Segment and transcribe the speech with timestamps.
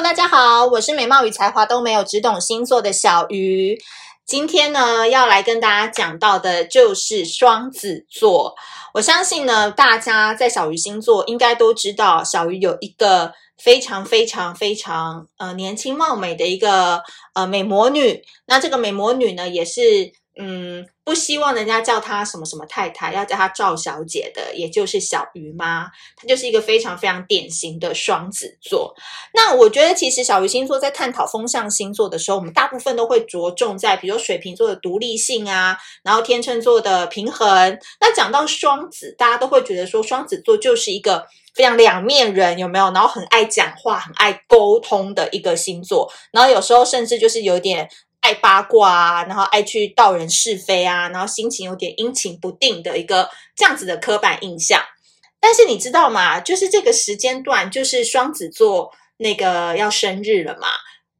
[0.00, 3.76] 大家好，我是美貌与才华都没有，只懂星座的小鱼。
[4.24, 8.54] 今天呢，要来跟大家讲到的就是双子座。
[8.94, 17.02] 我相信呢，大家在小鱼星座应该都知道，小鱼有一个非常非常非常呃年轻貌美的一个
[17.34, 18.22] 呃美魔女。
[18.46, 20.12] 那这个美魔女呢，也是。
[20.40, 28.94] 嗯，不希望人家叫她什么什么太太，要叫她赵小姐的，也就是小鱼妈，她就是一个非常非常典型的双子座。
[29.34, 37.76] 那我觉得，其实小鱼星座在探讨风象星座的时候，我们大部分都会着重在，比如水瓶座的独立性啊，然后天秤座的平衡。
[38.00, 42.92] 那讲到双子，大家都会觉得说，双子座就是一个非常两面人，有没有？
[42.92, 46.08] 然后很爱讲话，很爱沟通的一个星座。
[46.30, 47.90] 然后有时候甚至就是有点。
[48.28, 54.82] 爱八卦啊，然后爱去道人是非啊，然后心情有点阴晴不定的一个这样子的刻板印象。
[55.40, 56.38] 但是你知道吗？
[56.38, 60.68] 就是这个时间段，就是双子座那个要生日了嘛，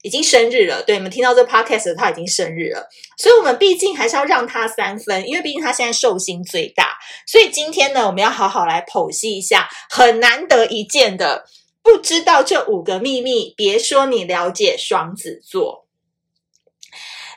[0.03, 0.83] 已经生日了。
[0.83, 6.99] 对，你们听到这 podcast，他已经生日了，所以我们毕竟还是要让他三分，因为毕竟他现在寿星最大。
[7.27, 11.47] 所以今天呢，我们要好好来剖析一下很难得一见的，
[11.83, 15.88] 不知道这五个秘密，别说你了解双子座。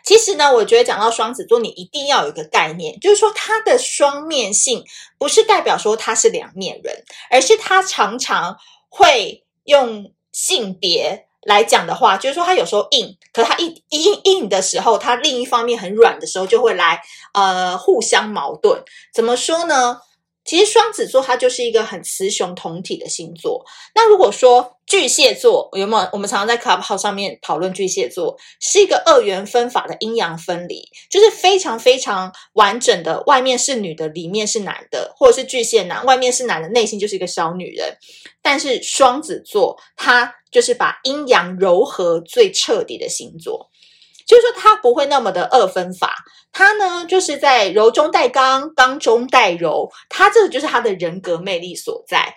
[0.03, 4.83] 其实呢，我觉得讲到双子座，你一定要有一个概念，就是说他的双面性
[5.17, 8.57] 不是代表说他是两面人，而是他常常
[8.89, 17.01] 会用性别来讲的话，就是说他有时候硬，可他一硬硬的时候，他另一方面很软的时候，就会来
[17.33, 18.83] 呃互相矛盾。
[19.13, 19.99] 怎么说呢？
[20.51, 23.63] 其实双子座它就是一个很雌雄同体的星座。
[23.95, 26.09] 那如果说巨蟹座有没有？
[26.11, 37.95] 我们常常在 Clubhouse 上面讨论巨蟹座是一个二元分法的阴阳分离，就是非常非常完整的，外面是女的，里面是男的，或者是巨蟹男，外面是男的，内心就是一个小女人。
[38.41, 43.70] 但是双子座它就是把阴阳柔合最彻底的星座。
[44.31, 46.15] 就是说，他不会那么的二分法，
[46.53, 52.33] 他呢就是在柔中带刚，刚中带柔，他这个就是他的人格魅力所在。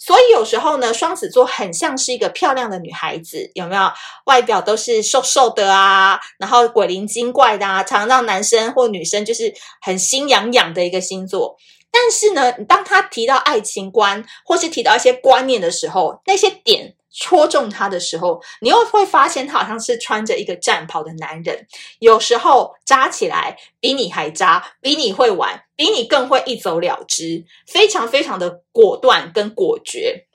[0.00, 3.82] 所以有时候呢，双子座很像是一个漂亮的女孩子，有没有？
[4.24, 11.56] 外表都是瘦瘦的啊，然后鬼灵精怪的啊，常常让男生或女生就是很心痒痒的一个星座。
[11.92, 16.96] 但是呢，当他提到爱情观或是提到一些观念的时候，那些点。
[17.12, 21.66] 戳中他的时候，你又会发现他好像是穿着一个战袍的男人，
[21.98, 30.26] 有时候渣起来比你还渣，比你会玩，比你更会一走了之，非常非常的果断跟果决。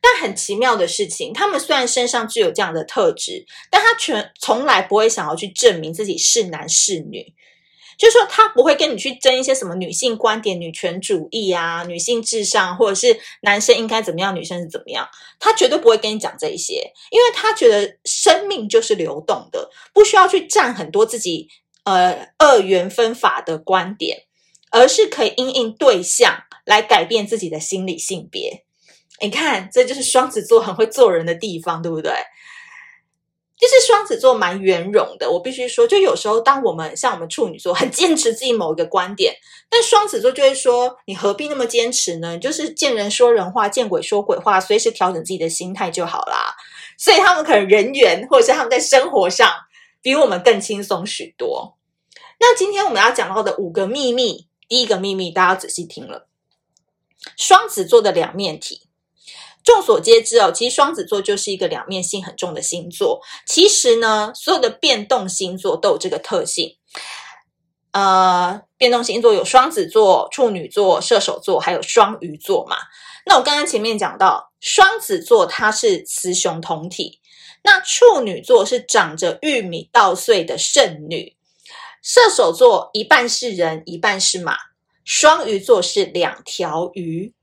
[0.00, 7.34] 但很奇妙的事情，他们虽然身上具有这样的特质，但他全从来不会想要去证明自己是男是女。
[7.98, 15.06] 就是说，他不会跟你去争一些什么女性观点、女权主义啊、女性至上，或者是男生应该怎么样，女生是怎么样。
[15.40, 16.74] 他绝对不会跟你讲这一些，
[17.10, 21.48] 因为他觉得生命就是流动的，不需要去占很多自己
[21.84, 24.22] 呃二元分法的观点，
[24.70, 28.64] 而是可以因应对象来改变自己的心理性别。
[29.20, 32.12] 你看，这就是双子座很会做人的地方，对不对？
[33.58, 39.34] 就是双子座蛮圆融的，我必须说，就有时候当我们像我们处女座很坚持自己某一个观点，
[39.68, 42.38] 但双子座就会说：“你何必那么坚持呢？
[42.38, 46.54] 就是见人说人话，见鬼说鬼话，随时调整自己的心态就好啦。
[46.96, 49.50] ”所以他们可能人缘或者是他们在生活上
[50.00, 51.76] 比我们更轻松许多。
[52.38, 56.28] 那今天我们要讲到的五个秘密，第一个秘密大家仔细听了，
[57.36, 58.87] 双子座的两面体。
[59.68, 63.20] 众所皆知哦，其实双子座就是一个两面性很重的星座。
[63.44, 66.78] 其实呢，所有的变动星座都有这个特性。
[67.92, 72.78] 呃，变动星座有双子座、处女座、射手座，还有双鱼座嘛。
[73.26, 77.20] 那我刚刚前面讲到，双子座它是雌雄同体，
[77.62, 81.36] 那处女座是长着玉米稻穗的圣女，
[82.02, 84.56] 射手座一半是人，一半是马，
[85.04, 87.34] 双鱼座是两条鱼。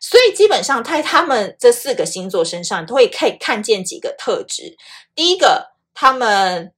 [0.00, 4.76] 所以基本上，在他们这四个星座身上，都会可以看见几个特质。
[5.14, 6.72] 第一个，他们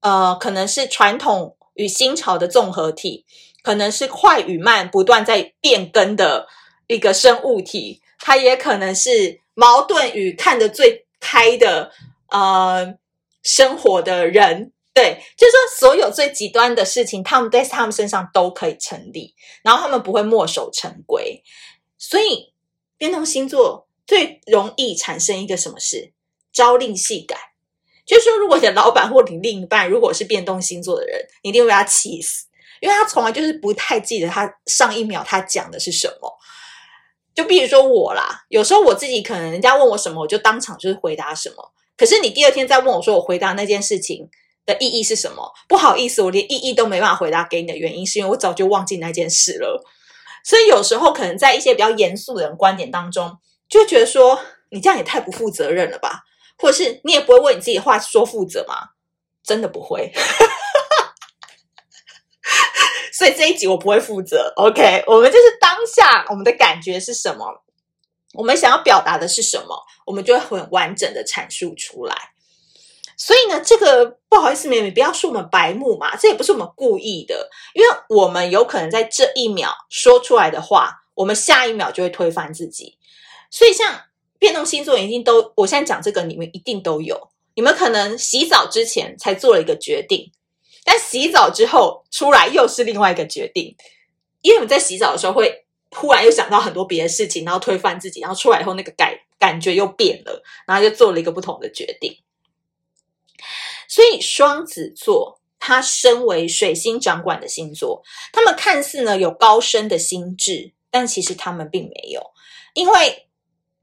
[0.00, 3.24] 呃，可能是传统与新潮的综合体，
[3.62, 6.46] 可能是快与慢不断在变更的
[6.86, 8.02] 一个生物体。
[8.18, 11.92] 它也可能是矛盾与看得最开的
[12.30, 12.94] 呃
[13.42, 14.72] 生活的人。
[14.94, 21.42] 对，就是说所有最极端的事情，他们在他们身上都可以成立，然后他们不会墨守成规。
[21.98, 22.52] 所以，
[22.98, 26.12] 变动星座最容易产生一个什么事？
[26.52, 27.36] 朝令夕改。
[28.04, 32.46] 就是说，如果你的老板或你另一半如果是变动星座的人，你一定会被他气死，
[32.80, 36.38] 因为他从来就是不太记得他上一秒他讲的是什么。
[37.34, 41.72] 就比如说我啦，有时候我自己可能人家问我什么，我就当场就是回答什么。
[41.96, 44.30] 可是你第二天再问我说我回答那件事情
[44.64, 45.52] 的意义是什么？
[45.68, 49.84] 不好意思，我连意义都没办法回答给你的原因，是因为我早就忘记那件事了。
[50.46, 53.36] 所以有时候可能在一些比较严肃的人观点当中，
[53.68, 54.40] 就觉得说
[54.70, 56.22] 你这样也太不负责任了吧？
[56.56, 58.90] 或者是你也不会为你自己的话说负责吗？
[59.42, 60.12] 真的不会。
[63.12, 64.52] 所以这一集我不会负责。
[64.54, 67.64] OK，我们就是当下我们的感觉是什么，
[68.34, 72.14] 我们想要表达的是什么，我们就会很完整的阐述出来。
[73.16, 82.98] 所以呢，这个不好意思，妹妹，不要说我们白目嘛，这也不是我们故意的，因为我们有可能在这一秒说出来的话，我们下一秒就会推翻自己。
[83.50, 84.02] 所以像
[84.38, 87.30] 变动星座，一定都，我现在讲这个，你们一定都有。
[87.54, 90.30] 你们可能洗澡之前才做了一个决定，
[90.84, 93.74] 但洗澡之后出来又是另外一个决定，
[94.42, 102.14] 因为我们在洗澡的时候会忽然又想到很多别的事情，然后推翻自己，然后出来以后那个感感觉又变了，然后就做了一个不同的决定。
[103.88, 108.02] 所以双子座，他身为水星掌管的星座，
[108.32, 112.22] 他们看似呢有高深的心智，但其实他们并没有，
[112.74, 113.28] 因为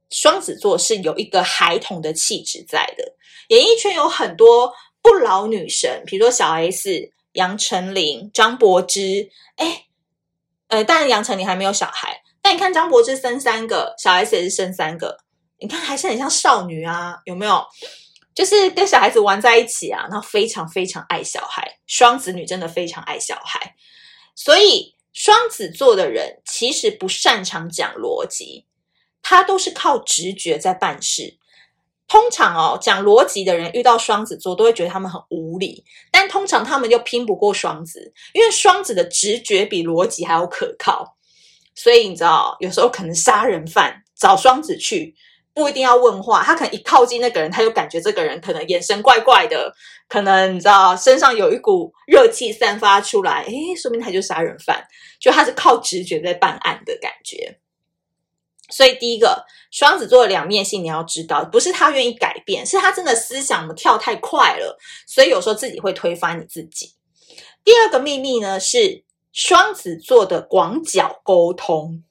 [0.10, 3.16] 双子座是有一个孩童的气质在的。
[3.50, 9.30] 演艺圈有很多不老女神，比如说小 S、杨丞琳、张柏芝。
[9.58, 9.86] 哎，
[10.68, 15.18] 呃，当然杨丞琳还没有小孩，但你看张柏芝生三个，小 S 也是生三个，
[15.60, 17.64] 你看还是很像少女啊，有没有？
[18.34, 21.80] 就是跟小孩子玩在一起啊，然后非常非常爱小孩。
[21.86, 23.76] 双子女真的非常爱小孩，
[24.36, 28.66] 所以双子座的人其实不擅长讲逻辑，
[29.22, 31.38] 他都是靠直觉在办事。
[32.08, 41.18] 通常哦，讲逻辑的人遇到双子座都会觉得他们很无理，但通常他们又拼不过双子，因为双子的直觉比逻辑还要可靠。
[41.76, 45.16] 所以你知道，有时候可能杀人犯找双子去，
[45.54, 49.72] 不一定要问话，他可能一靠近那个人，他就感觉这个人可能眼神怪怪的，
[50.10, 54.84] 可能你知道身上有一股热气散发出来，诶，说明他就杀人犯，
[55.20, 57.60] 就他是靠直觉在办案的感觉。
[58.70, 66.96] 所以，第一个双子座的两面性，你要知道，不是他愿意改变，是他真的思想跳太快了，所以有时候自己会推翻你自己。
[67.64, 72.04] 第二个秘密呢，是双子座的广角沟通。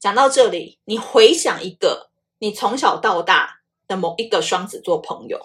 [0.00, 2.08] 讲到这里，你回想一个
[2.38, 5.40] 你从小到大的某一个双子座朋友，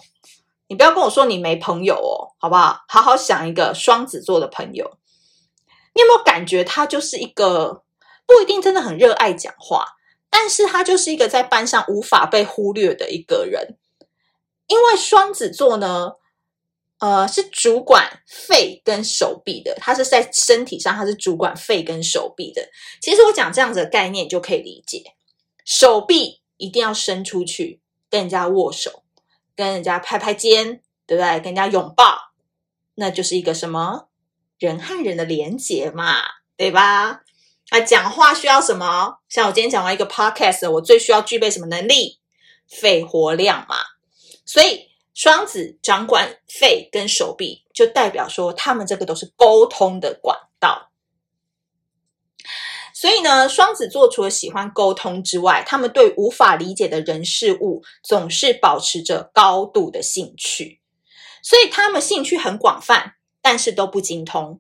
[0.68, 2.86] 你不要跟我说你没朋友哦，好不好？
[2.88, 4.98] 好好想一个双子座的朋友，
[5.94, 7.84] 你有没有感觉他就是一个？
[8.28, 9.86] 不一定真的很热爱讲话，
[10.32, 13.78] 但是他就是一个在班上无法被忽略的一个人。
[14.66, 16.14] 因为双子座呢，
[17.00, 22.70] 呃，是主管肺跟手臂的，它是在身体上，它是主管肺跟手臂的。
[23.02, 25.04] 其实我讲这样子的概念就可以理解，
[25.66, 29.04] 手臂一定要伸出去跟人家握手，
[29.56, 31.36] 跟人家拍拍肩，对不对？
[31.42, 32.32] 跟人家拥抱，
[32.96, 34.08] 那就是一个什么
[34.58, 36.16] 人和人的连结嘛，
[36.56, 37.24] 对吧？
[37.70, 39.18] 啊，讲话需要什么？
[39.28, 42.20] 像我今天讲完一个 podcast，我最需要具备什么能力？
[42.70, 43.76] 肺活量嘛。
[44.46, 50.92] 所以双子掌管肺跟手臂，就代表说他们这个都是沟通的管道。
[52.94, 60.82] 所以呢，双子座除了喜欢沟通之外，他们对无法理解的人事物总是保持着高度的兴趣。
[61.42, 64.60] 所以他们兴趣很广泛，但是都不精通。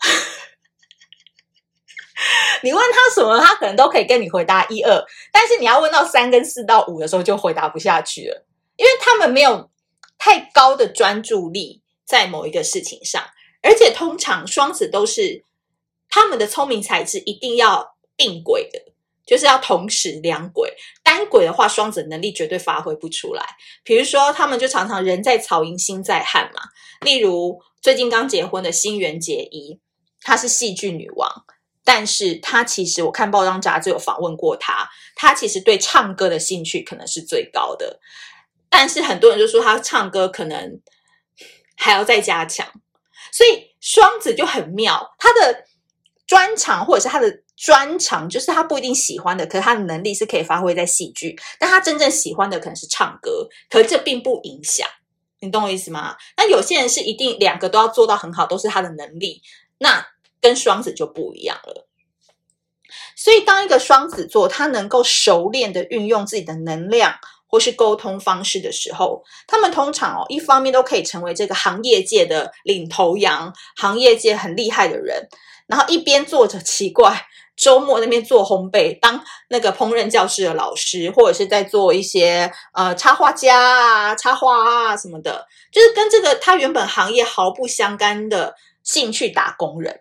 [2.62, 9.70] 你问他什么，他可能都可以跟你回答一二，但是你要问到三跟四到五的时候，就回答不下去了，因为他们没有
[10.18, 13.22] 太高的专注力在某一个事情上，
[13.62, 15.44] 而且通常双子都是
[16.08, 18.80] 他们的聪明才智一定要并轨的，
[19.26, 23.44] 就是要同时两轨，单轨的话，双子能力绝对发挥不出来。
[23.84, 26.62] 比如说，他们就常常人在曹营心在汉嘛，
[27.00, 29.80] 例如最近刚结婚的新垣结衣，
[30.22, 31.44] 她是戏剧女王。
[31.88, 38.00] 但是他其实，我看报章杂志有访问过他，他其实对唱歌的兴趣可能是最高的，
[38.68, 40.80] 但是很多人就说他唱歌可能
[41.76, 42.66] 还要再加强，
[43.32, 45.64] 所以双子就很妙，他的
[46.26, 54.88] 专长或者是他的专长，就是他不一定喜欢的，可是他的能力是可以发挥在戏剧，但他真正喜欢的可能是唱歌，可这并不影响，
[55.40, 56.16] 你懂我意思吗？
[56.36, 59.42] 那有些人是一定两个都要做到很好，都是他的能力，
[59.78, 60.06] 那。
[60.38, 61.88] 跟双子就不一样了，
[63.16, 67.18] 所以当一个双子座他能够熟练的运用自己的能量
[67.56, 75.26] 或是沟通方式的时候，他们通常哦，一方面都可以成为这个行业界的领头羊，行业界很厉害的人，
[75.66, 89.98] 然后一边做着奇怪，周末那边做烘焙，当那个烹饪教室的老师，或者是在做一些呃插画家啊、插花啊什么的，就是跟这个他原本行业毫不相干的兴趣打工人。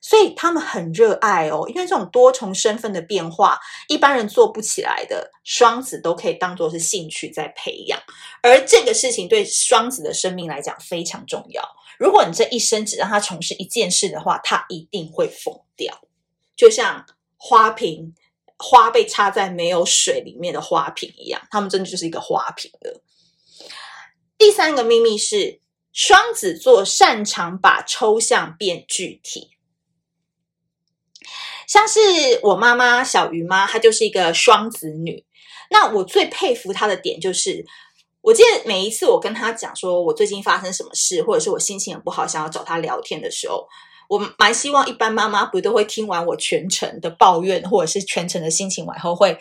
[0.00, 8.00] 所以他们很热爱哦，因为这种多重身份的变化，一般人做不起来的，双子都可以当做是兴趣在培养。
[8.42, 11.62] 而这个事情对双子的生命来讲非常重要。
[11.98, 16.00] 如果你这一生只让他从事一件事的话，他一定会疯掉。
[16.56, 17.04] 就像
[17.36, 18.14] 花瓶，
[18.56, 23.02] 花被插在没有水里面的花瓶一样，他们真的就是一个花瓶了。
[24.38, 25.60] 第三个秘密是，
[25.92, 29.57] 双子座擅长把抽象变具体。
[31.68, 32.00] 像是
[32.42, 35.24] 我妈妈小鱼妈，她就是一个双子女。
[35.70, 37.62] 那我最佩服她的点就是，
[38.22, 43.68] 我记得每一次我跟她讲说我最近发生什么事，或者是我心情很不好，想要找她聊天的时候，
[44.08, 49.38] 我蛮希望一般妈妈不都会听完我全程的抱怨，或者是全程的心情完后会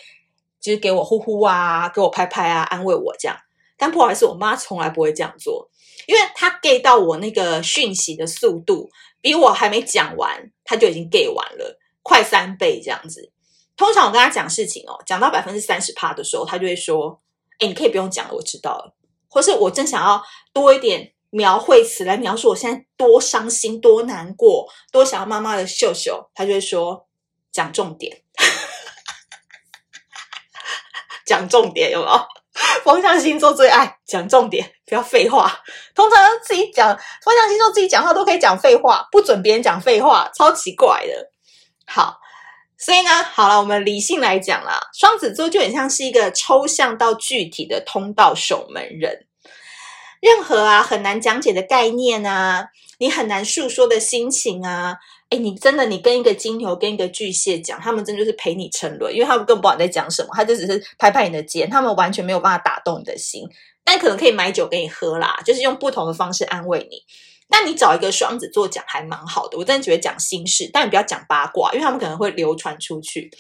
[0.60, 3.38] 就是给我呼呼啊，给我拍拍啊，安慰我这样。
[3.78, 5.70] 但不好意思，我妈从来不会这样做，
[6.08, 8.90] 因为她 get 到我那个讯息的速度，
[9.22, 11.77] 比我还没讲完，她就已经 get 完了。
[12.08, 13.30] 快三倍这样子，
[13.76, 17.20] 通常我跟他讲事情哦，讲到百分之三十趴的时候，他就会说
[17.60, 18.96] ：“诶，你可以不用讲了，我知道了。”
[19.28, 20.24] 或是我正想要
[20.54, 27.06] 多一点描绘词来描述我现在多伤心、多难过、多想要妈妈的秀秀，他就会说
[27.52, 28.22] ：“讲重点，
[31.28, 32.18] 讲重点，有没有？”
[32.86, 35.60] 风象星座最爱讲重点，不要废话。
[35.94, 41.34] 通常自己讲风象星座自己讲话都可以讲废话，不准别人讲废话，超奇怪的。
[41.90, 42.20] 好，
[42.78, 49.26] 所以呢，好了，我们理性来讲啦，双子座就很像是一个抽象到具体的通道守门人。
[50.20, 52.68] 任何啊很难讲解的概念啊，
[52.98, 54.98] 你很难诉说的心情啊，
[55.30, 63.48] 诶，你真的你跟一个金牛跟一个巨蟹讲，他们真就是陪你沉沦，因为他们更不知道你在讲什么，他就只是拍拍你的肩，他们完全没有办法打动你的心，
[63.86, 67.04] 但可能可以买酒给你喝啦，就是用不同的方式安慰你。
[67.50, 73.32] 那你找一个双子座讲还蛮好的，我真的觉得讲心事，但你不要讲八卦，因为他们可能会流传出去。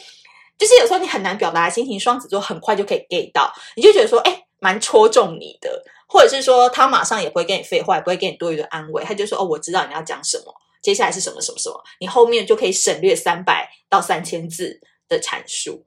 [0.58, 15.86] 就是有时候你很难表达心情，双子座很快就可以 get 到，你就觉得说，哎，蛮戳中你的，或者是说他马上也不会跟你废话，也不会给你多余的安慰，他就说，哦，我知道你要讲什么，接下来是什么什么什么，你后面就可以省略三百到三千字的阐述，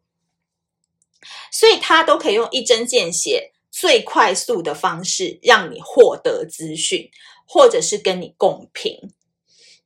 [1.50, 7.10] 所以他都可以用一针见血、最快速的方式让你获得资讯。
[7.52, 8.96] 或者是跟你共频，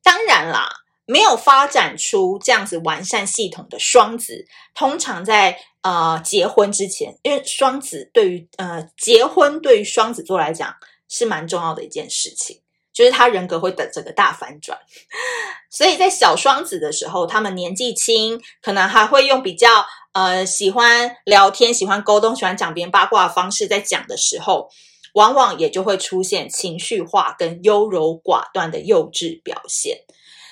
[0.02, 0.68] 当然啦，
[1.06, 4.44] 没有发展出这样子完善系统的双子，
[4.74, 10.74] 通常在呃结婚之前，因为双子对于呃结婚对于双子座来讲
[11.08, 12.60] 是蛮重要的一件事情，
[12.92, 14.78] 就是他人格会等整个大反转，
[15.70, 24.68] 所以在小双子的时候，他们年纪轻，可能还会用比较呃喜欢聊天、喜欢沟通、喜欢讲别人八卦的方式在讲的时候。
[25.14, 30.04] 往往也就会出现情绪化跟优柔寡断的幼稚表现，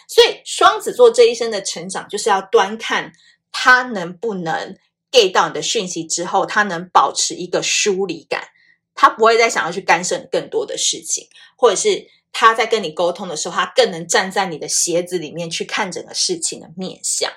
[0.09, 3.13] 所以双子座这一生的成长，就是要端看
[3.53, 4.77] 他能不能
[5.11, 8.49] get 到你的讯息之后，他能保持一个疏离感，
[8.95, 17.31] 他不会再想要去干涉你更多的事情，或者是他在跟你沟通的时候，他更能站在你的鞋子里面去看整个事情的面向。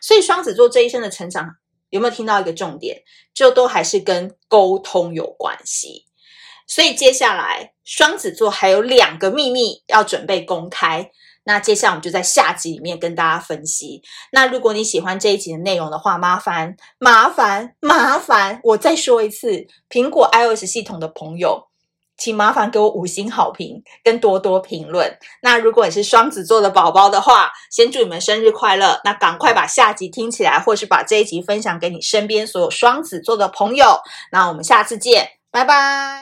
[0.00, 1.56] 所以双子座这一生的成长，
[1.90, 3.02] 有没有听到一个重点？
[3.32, 6.06] 就都还是跟沟通有关系。
[6.74, 11.10] 所以接下来双子座还有两个秘密要准备公开，
[11.44, 14.00] 那接下来我们就在下集里面跟大家分析。
[14.30, 21.68] 那如果你喜欢这一集的内容的话，麻烦麻烦麻烦，我再说一次，苹果 iOS 系统的朋友，
[22.16, 25.18] 请麻烦给我五星好评跟多多评论。
[25.42, 28.98] 那如果你是双子座的宝宝的话，先祝你们生日快乐！
[29.04, 34.00] 那赶快把下集听起来，或是把这一集分享给你身边所有双子座的朋友。
[34.30, 36.20] 那我们下次见，拜拜。